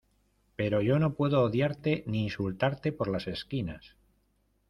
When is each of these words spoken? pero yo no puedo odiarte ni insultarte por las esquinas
pero 0.55 0.81
yo 0.81 0.97
no 0.97 1.13
puedo 1.13 1.43
odiarte 1.43 2.03
ni 2.07 2.23
insultarte 2.23 2.91
por 2.91 3.07
las 3.07 3.27
esquinas 3.27 3.95